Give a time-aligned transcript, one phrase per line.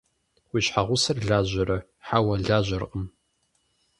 [0.51, 3.05] Уи щхьэгъусэр лажьэрэ?– Хьэуэ, лажьэркъым.